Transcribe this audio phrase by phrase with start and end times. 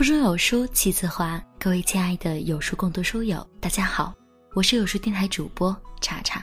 [0.00, 4.14] 腹中有书气自华，各位亲爱的有书共读书友，大家好，
[4.54, 6.42] 我是有书电台主播查查。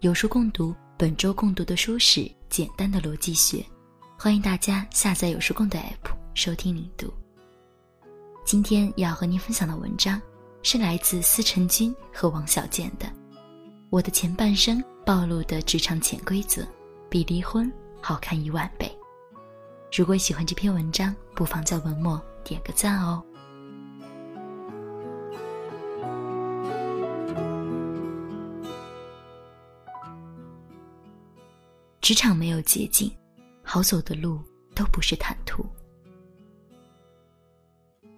[0.00, 2.20] 有书共读本周共读的书是
[2.50, 3.56] 《简单的逻辑学》，
[4.18, 7.10] 欢迎大家下载有书共读 app 收听领读。
[8.44, 10.20] 今天要和您分享的文章
[10.62, 13.06] 是来自司晨君和王小贱的
[13.88, 16.62] 《我的前半生暴露的职场潜规则，
[17.08, 18.86] 比离婚好看一万倍》。
[19.98, 22.22] 如果喜欢这篇文章，不妨在文末。
[22.44, 23.24] 点个赞哦！
[32.00, 33.10] 职场没有捷径，
[33.62, 34.38] 好走的路
[34.74, 35.64] 都不是坦途。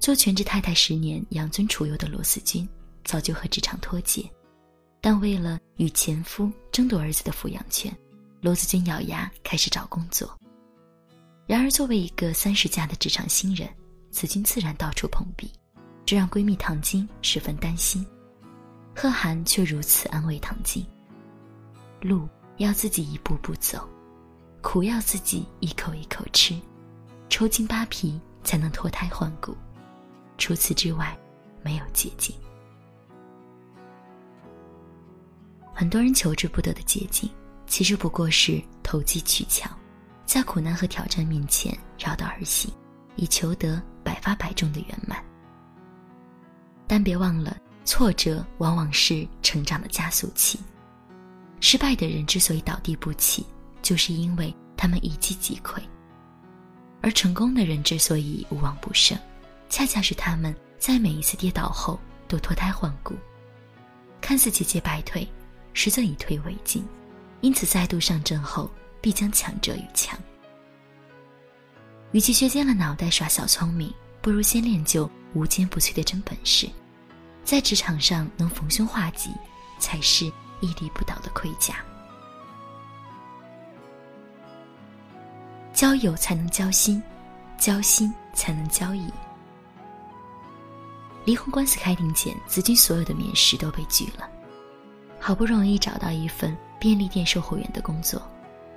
[0.00, 2.68] 做全职太太十年、养尊处优的罗斯君，
[3.04, 4.28] 早就和职场脱节，
[5.00, 7.96] 但为了与前夫争夺儿子的抚养权，
[8.40, 10.36] 罗子君咬牙开始找工作。
[11.46, 13.68] 然而，作为一个三十加的职场新人，
[14.10, 15.50] 子君自然到处碰壁，
[16.04, 18.04] 这让闺蜜唐晶十分担心。
[18.96, 20.84] 贺涵却如此安慰唐晶
[22.02, 23.88] ：“路要自己一步步走，
[24.60, 26.58] 苦要自己一口一口吃，
[27.28, 29.56] 抽筋扒皮才能脱胎换骨。
[30.36, 31.16] 除此之外，
[31.62, 32.34] 没有捷径。
[35.72, 37.30] 很多人求之不得的捷径，
[37.66, 39.70] 其实不过是投机取巧，
[40.26, 42.72] 在苦难和挑战面前绕道而行，
[43.14, 45.22] 以求得。”百发百中的圆满，
[46.86, 50.58] 但别忘了，挫折往往是成长的加速器。
[51.60, 53.44] 失败的人之所以倒地不起，
[53.82, 55.82] 就是因为他们一击即溃；
[57.02, 59.18] 而成功的人之所以无往不胜，
[59.68, 63.14] 恰恰是他们在每一次跌倒后都脱胎换骨，
[64.22, 65.28] 看似节节败退，
[65.74, 66.82] 实则以退为进，
[67.42, 68.70] 因此再度上阵后
[69.02, 70.18] 必将强者愈强。
[72.12, 73.92] 与其削尖了脑袋耍小聪明，
[74.22, 76.68] 不如先练就无坚不摧的真本事，
[77.44, 79.30] 在职场上能逢凶化吉，
[79.78, 80.24] 才是
[80.60, 81.76] 屹立不倒的盔甲。
[85.74, 87.00] 交友才能交心，
[87.58, 89.08] 交心才能交易。
[91.26, 94.26] 离婚官司开庭前，子君所有的面试都被拒了，
[95.20, 98.20] 好不容易找到一份便利店售货员的工作，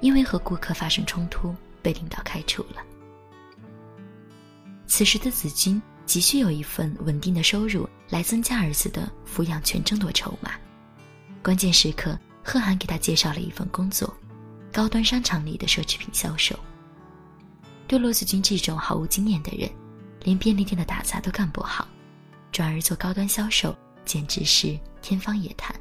[0.00, 2.82] 因为和顾客发生冲突，被领导开除了。
[4.88, 10.52] 此时的子君急需有一份稳定的收入来增加儿子的抚养权争夺筹码。
[11.42, 14.12] 关键时刻，贺涵给他介绍了一份工作，
[14.72, 16.58] 高端商场里的奢侈品销售。
[17.86, 19.70] 对罗子君这种毫无经验的人，
[20.24, 21.86] 连便利店的打杂都干不好，
[22.50, 25.74] 转而做高端销售，简直是天方夜谭。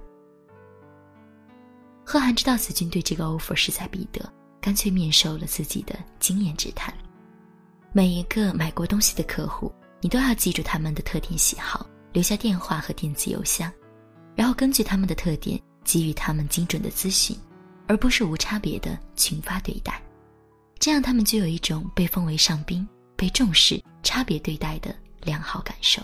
[2.05, 4.21] 贺涵知道子君对这个 offer 势在必得，
[4.61, 6.93] 干脆面授了自己的经验之谈。
[7.93, 13.71] 每一个买过东西的客户，你都要记住他们的特点喜好，留下电话和电子邮箱，
[14.35, 17.35] 然后根据他们的特点给予他们精准的咨询，
[17.87, 19.99] 而不是无差别的群发对待。
[20.77, 26.01] 这样他们就有一种被封为上宾、被重视、差别对待的良好感受。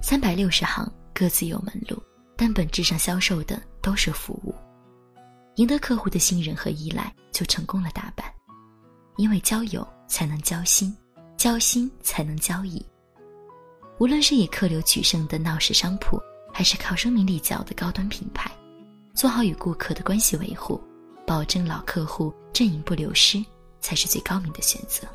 [0.00, 2.02] 三百六十行，各自有门路，
[2.34, 4.54] 但本质上销售的都是服务。
[5.56, 8.24] 赢得客户的信任和依赖，就成功了大半。
[9.18, 10.96] 因为交友才能交心，
[11.36, 12.80] 交心才能交易。
[13.98, 16.22] 无论是以客流取胜的闹市商铺，
[16.54, 18.48] 还是靠生命立脚的高端品牌，
[19.14, 20.80] 做好与顾客的关系维护，
[21.26, 23.44] 保证老客户阵营不流失，
[23.80, 25.06] 才是最高明的选择。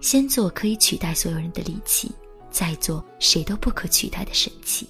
[0.00, 2.10] 先做可以取代所有人的利器，
[2.50, 4.88] 再做谁都不可取代的神器。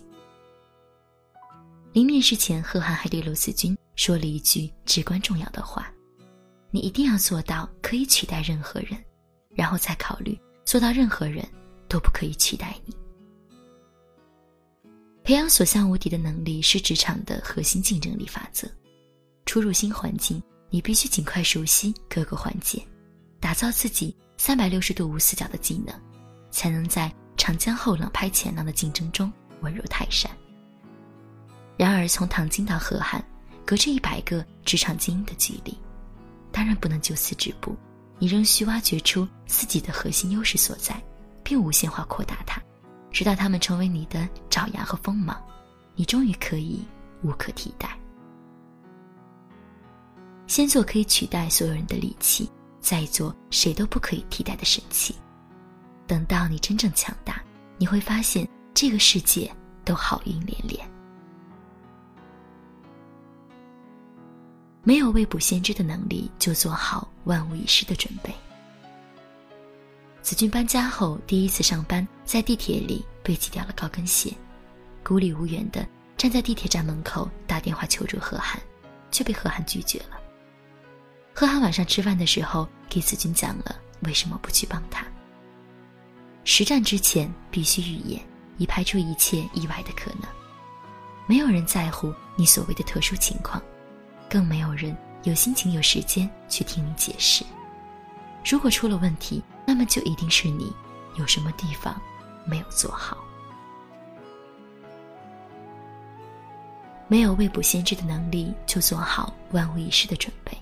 [1.92, 3.76] 临面试前，贺涵还对罗子君。
[3.94, 5.92] 说了一句至关重要的话
[6.70, 8.92] ：“你一定要做到可以取代任何人，
[9.54, 11.46] 然后再考虑做到任何人
[11.88, 12.94] 都不可以取代你。”
[15.22, 18.66] 培养所向无敌的能力是职场的核心竞争力法则。
[19.46, 22.82] 初入新环境，你必须尽快熟悉各个环节，
[23.38, 25.94] 打造自己三百六十度无死角的技能，
[26.50, 29.30] 才能在长江后浪拍前浪的竞争中
[29.60, 30.30] 稳如泰山。
[31.76, 33.22] 然而，从唐晶到贺涵。
[33.64, 35.76] 隔着一百个职场精英的距离，
[36.50, 37.76] 当然不能就此止步，
[38.18, 41.02] 你仍需挖掘出自己的核心优势所在，
[41.42, 42.60] 并无限化扩大它，
[43.10, 45.40] 直到他们成为你的爪牙和锋芒，
[45.94, 46.84] 你终于可以
[47.22, 47.98] 无可替代。
[50.46, 52.50] 先做可以取代所有人的利器，
[52.80, 55.14] 再做谁都不可以替代的神器。
[56.06, 57.42] 等到你真正强大，
[57.78, 59.50] 你会发现这个世界
[59.84, 60.91] 都好运连连。
[64.84, 68.34] 没有未卜先知的能力，就做好万无一失的准备。
[70.22, 74.32] 子君搬家后第一次上班，在地铁里被挤掉了高跟鞋，
[75.04, 75.86] 孤立无援的
[76.16, 78.60] 站在地铁站门口打电话求助贺涵，
[79.12, 80.20] 却被贺涵拒绝了。
[81.32, 85.06] 贺涵晚上吃饭的时候给子君讲了为什么不去帮他。
[86.44, 88.20] 实战之前必须预演，
[88.58, 90.28] 以排除一切意外的可能。
[91.28, 93.62] 没有人在乎你所谓的特殊情况。
[94.32, 97.44] 更没有人有心情、有时间去听你解释。
[98.42, 100.72] 如果出了问题，那么就一定是你
[101.18, 102.00] 有什么地方
[102.46, 103.18] 没有做好。
[107.08, 110.56] 没有未卜先知的能力，就做好万无一失的准备。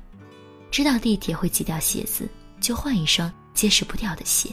[0.73, 2.29] 知道地铁会挤掉鞋子，
[2.61, 4.53] 就换一双结实不掉的鞋。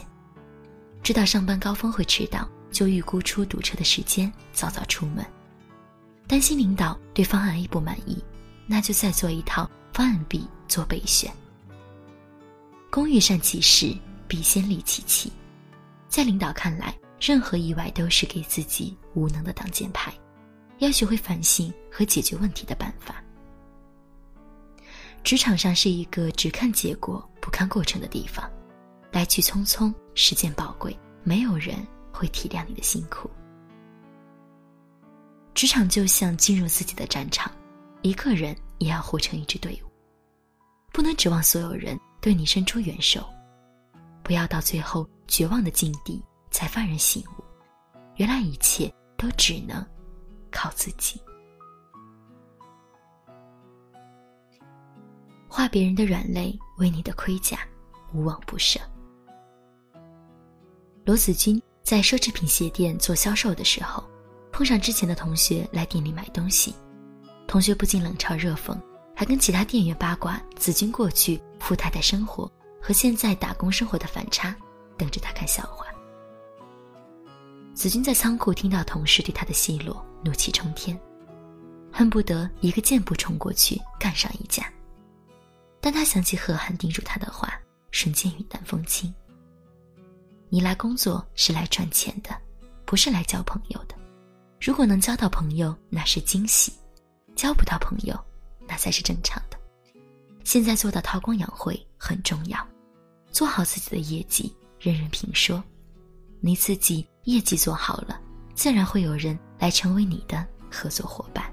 [1.02, 5.26] 知道上班高峰会迟到，就预估出堵车的时间，早早出门。
[6.28, 8.22] 担心领导对方案 A 不满意。
[8.70, 11.32] 那就再做一套方案 B 做备选。
[12.90, 13.96] 工欲善其事，
[14.28, 15.32] 必先利其器。
[16.08, 20.12] 在领导看来，任何意外都是给自己无能的挡箭牌，
[20.78, 23.22] 要学会反省和解决问题的办法。
[25.24, 28.48] 职场上是一个只看结果不看过程的地方，
[29.12, 31.76] 来去匆匆，时间宝贵，没有人
[32.12, 33.30] 会体谅你的辛苦。
[35.54, 37.50] 职场就像进入自己的战场。
[38.02, 39.90] 一个人也要活成一支队伍，
[40.92, 43.28] 不能指望所有人对你伸出援手，
[44.22, 47.44] 不要到最后绝望的境地才幡然醒悟，
[48.16, 49.84] 原来一切都只能
[50.50, 51.20] 靠自己。
[55.48, 57.58] 画别人的软肋为你的盔甲，
[58.12, 58.80] 无往不胜。
[61.04, 64.04] 罗子君在奢侈品鞋店做销售的时候，
[64.52, 66.74] 碰上之前的同学来店里买东西。
[67.48, 68.78] 同学不仅冷嘲热讽，
[69.16, 72.48] 还跟其他店员八卦子君过去富太太生活
[72.80, 74.54] 和现在打工生活的反差，
[74.98, 75.86] 等着他看笑话。
[77.74, 81.00] 子君在仓库听到同事对他的奚落，怒气冲天，
[81.90, 84.70] 恨不得一个箭步冲过去干上一架。
[85.80, 87.58] 但他想起贺涵叮嘱他的话，
[87.92, 89.12] 瞬间云淡风轻。
[90.50, 92.36] 你来工作是来赚钱的，
[92.84, 93.94] 不是来交朋友的。
[94.60, 96.74] 如果能交到朋友，那是惊喜。
[97.38, 98.18] 交不到朋友，
[98.66, 99.56] 那才是正常的。
[100.42, 102.66] 现在做到韬光养晦很重要，
[103.30, 105.62] 做好自己的业绩，人人评说。
[106.40, 108.20] 你自己业绩做好了，
[108.56, 111.44] 自然会有人来成为你的合作伙伴。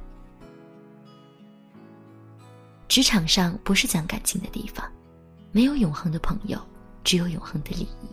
[2.88, 4.92] 职场上不是讲感情的地方，
[5.52, 6.60] 没有永恒的朋友，
[7.04, 8.10] 只有永恒的利益。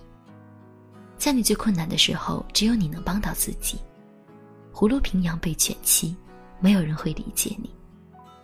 [1.16, 3.78] 在你最困难的时候，只有你能帮到自己。
[4.74, 6.14] 葫芦平阳被犬欺。
[6.62, 7.68] 没有人会理解你，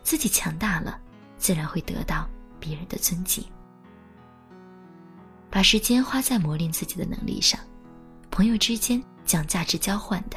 [0.02, 1.00] 自己强大了，
[1.38, 2.28] 自然会得到
[2.58, 3.44] 别人的尊敬。
[5.48, 7.60] 把时间花在磨练自己的能力上，
[8.28, 10.36] 朋友之间讲价值交换的。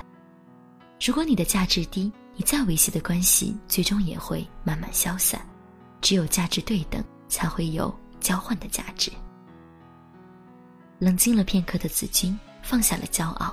[1.03, 5.41] 如果你的价值低，你再维系的关系最终也会慢慢消散。
[6.01, 9.11] 只有价值对等，才会有交换的价值。
[10.99, 13.51] 冷静了片刻的子君放下了骄傲，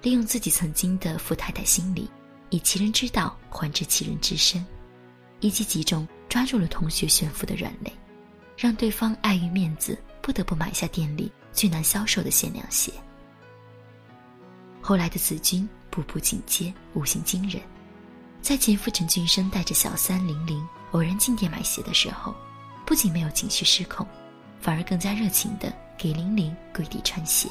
[0.00, 2.10] 利用自己曾经的富太太心理。
[2.56, 4.64] 以其人之道还治其人之身，
[5.40, 7.92] 一击即中，抓住了同学炫富的软肋，
[8.56, 12.90] 让对方碍于面子不得不买下店里最难销售的限量鞋。
[14.80, 17.60] 后来的子君步步进阶，悟性惊人，
[18.40, 22.34] 在前夫陈俊生带着小三玲玲偶然进店买鞋的时候，
[22.86, 24.06] 不仅没有情绪失控，
[24.62, 27.50] 反而更加热情地给玲玲跪地穿鞋，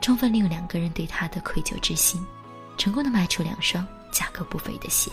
[0.00, 2.24] 充分利用两个人对他的愧疚之心，
[2.78, 3.86] 成功的卖出两双。
[4.14, 5.10] 价格不菲的鞋。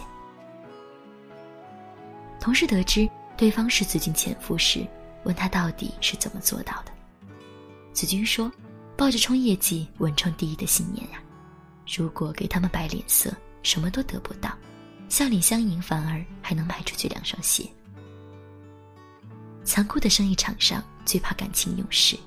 [2.40, 4.88] 同事得知对方是子君前夫时，
[5.24, 6.92] 问他到底是怎么做到的。
[7.92, 8.50] 子君说
[8.96, 11.22] ：“抱着冲业绩、稳冲第一的信念呀。
[11.98, 13.32] 如果给他们摆脸色，
[13.64, 14.56] 什么都得不到，
[15.10, 17.68] 笑脸相迎，反而还能卖出去两双鞋。”
[19.66, 22.18] 残酷的生意场上，最怕感情用事。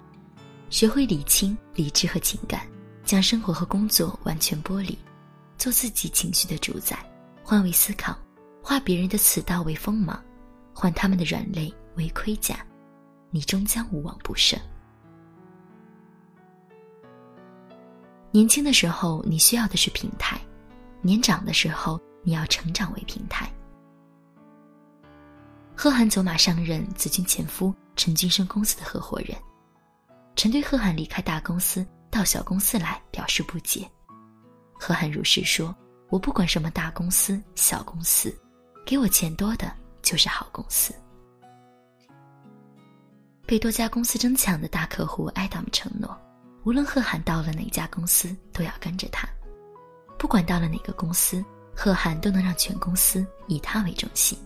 [0.71, 2.67] 学会理清理智和情感，
[3.05, 4.97] 将生活和工作完全剥离。
[5.57, 6.99] 做自己情绪的主宰，
[7.43, 8.17] 换位思考，
[8.63, 10.23] 化别人的刺刀为锋芒，
[10.75, 12.65] 换他们的软肋为盔甲，
[13.31, 14.59] 你终将无往不胜。
[18.31, 20.37] 年轻的时候，你需要的是平台；
[21.01, 23.51] 年长的时候，你要成长为平台。
[25.77, 29.37] 贺涵走马上任子君前夫陈俊生公司的合伙人，
[30.35, 33.89] 陈对贺涵离开大公司到小公司来表示不解。
[34.87, 35.75] 何涵如是说
[36.13, 38.31] ：“我不管什么大公司、小公司，
[38.85, 40.95] 给我钱多的就是好公司。
[43.47, 46.15] 被多家公司争抢的大客户艾达姆承诺，
[46.65, 49.27] 无论贺涵到了哪家公司，都要跟着他。
[50.19, 51.43] 不管到了哪个公司，
[51.75, 54.39] 贺涵都能让全公司以他为中心。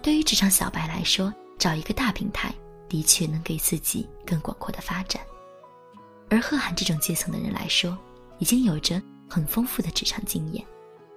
[0.00, 2.50] 对于职场小白来说，找一个大平台
[2.88, 5.20] 的确能给自己更广阔的发展。
[6.30, 7.98] 而贺涵这种阶层的人来说，
[8.42, 10.66] 已经有着很丰富的职场经验，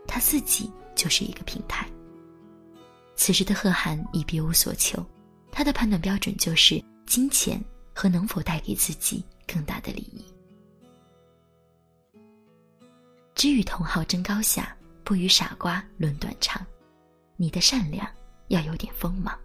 [0.08, 1.90] 他自己就是一个平台。
[3.16, 5.04] 此时的贺涵已别无所求。
[5.52, 7.60] 他的判断标准就是金钱
[7.96, 10.24] 和能否带给自己更大的利益。
[13.34, 16.64] 只与同好争高下，不与傻瓜论短长。
[17.38, 18.08] 你的善良
[18.50, 19.36] 要有点锋芒。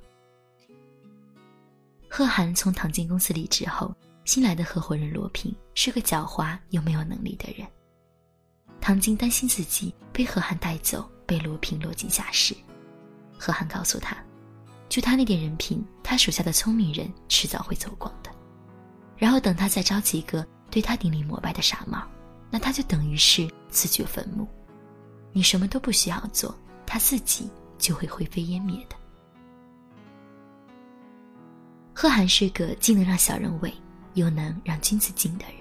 [2.10, 3.90] 贺涵从唐晶公司离职后，
[4.24, 7.66] 新来的合伙人罗平是个狡猾又没有能力的人。
[8.80, 12.54] 唐晶担心自己被贺涵带走，被罗平落井下石。
[13.38, 14.16] 贺涵告诉他。
[14.88, 18.30] 就他那点人品，他手下的聪明人迟早会走光的。
[19.16, 22.02] 然后等他再招几个对他顶礼膜拜的傻帽，
[22.50, 24.48] 那他就等于是自掘坟墓。
[25.32, 26.52] 你什么都不需要做，
[26.84, 27.48] 他自己
[27.78, 28.96] 就会灰飞烟灭的。
[31.94, 33.72] 贺涵是个既能让小人畏，
[34.14, 35.54] 又能让君子敬的人。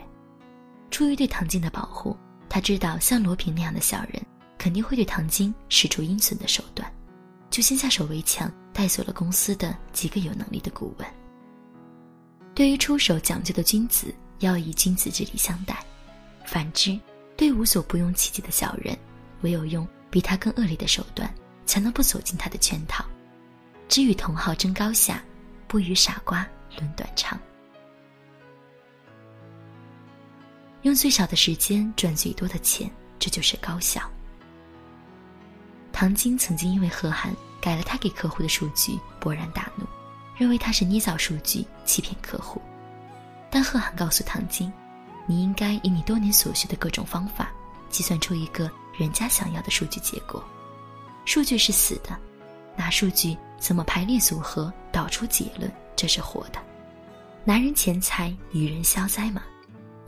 [0.92, 2.18] 出于对唐晶的保护，
[2.50, 4.26] 他知道像罗平那样的小人，
[4.58, 6.92] 肯定会对唐晶使出阴损的手段。
[7.50, 11.08] 就先下手为强，带走了公司的几个有能力的顾问。
[12.54, 15.76] 对于出手讲究的君子，要以君子之礼相待；
[16.46, 17.00] 反之，
[17.38, 18.98] 对无所不用其极的小人，
[19.42, 21.34] 唯有用比他更恶劣的手段，
[21.66, 23.06] 才能不走进他的圈套。
[23.88, 25.24] 只与同好争高下，
[25.68, 27.40] 不与傻瓜论短长。
[30.84, 34.02] 用最少的时间赚最多的钱，这就是高效。
[35.92, 39.86] 唐晶曾经因为贺涵改了他给客户的数据，勃然大怒，
[40.38, 42.62] 认为他是捏造数据欺骗客户。
[43.50, 44.72] 但贺涵告诉唐晶
[45.28, 47.52] ：“你应该以你多年所学的各种方法，
[47.90, 50.42] 计算出一个人家想要的数据结果。
[51.26, 52.18] 数据是死的，
[52.78, 56.60] 拿数据怎么排列组合导出结论，这是活的。
[57.44, 59.44] 拿人钱财与人消灾嘛。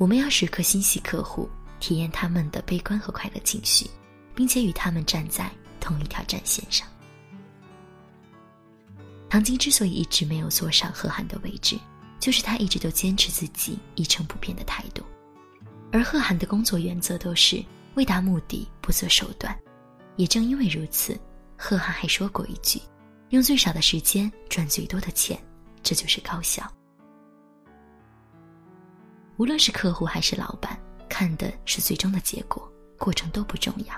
[0.02, 1.48] 我们要时刻心系客户，
[1.80, 3.88] 体验他们的悲观和快乐情绪，
[4.34, 5.48] 并且与他们站在。”
[5.80, 6.88] 同一条战线上，
[9.30, 11.78] 唐晶之所以一直没有坐上贺涵的位置，
[12.20, 15.04] 就是他一直都坚持自己一成不变的态度。
[15.92, 17.64] 而贺涵的工作原则都是
[17.96, 19.56] 为达目的不择手段。
[20.18, 21.20] 也正因为如此，
[21.58, 22.80] 贺涵还说过一句
[23.30, 25.40] ：“用最少的时间赚最多的钱，
[25.84, 26.72] 这就是高效。”
[29.38, 33.96] 无论是客户还是老板，看的是最终的结果，过程都不重要，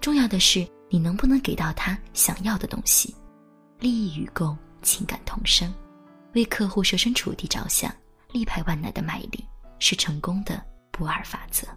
[0.00, 0.68] 重要的是。
[0.90, 3.14] 你能不能给到他想要的东西？
[3.78, 5.70] 利益与共，情感同生，
[6.32, 7.94] 为客户设身处地着想，
[8.32, 9.44] 力排万难的卖力，
[9.78, 11.68] 是成功的不二法则。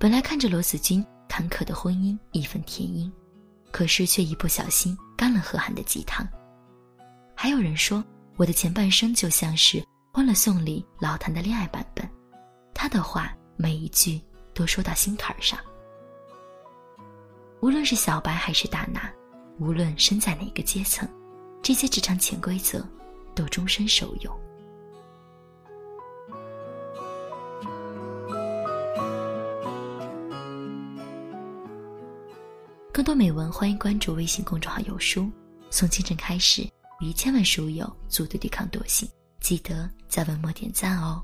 [0.00, 3.08] 本来看着罗子君坎坷的婚姻义愤填膺，
[3.70, 6.26] 可是却一不小心干了何涵的鸡汤。
[7.36, 9.78] 还有人说我的前半生就像是
[10.12, 12.08] 《欢乐颂》里老谭的恋爱版本，
[12.74, 14.20] 他的话每一句
[14.52, 15.56] 都说到心坎上。
[17.60, 19.08] 无论是小白还是大拿，
[19.60, 21.08] 无论身在哪个阶层，
[21.62, 22.84] 这些职场潜规则
[23.36, 24.40] 都终身受用。
[32.92, 35.30] 更多美文，欢迎关注微信公众号“有书”。
[35.70, 39.08] 从清晨开始，与千万书友组队对抗惰性，
[39.40, 41.22] 记得在文末点赞哦。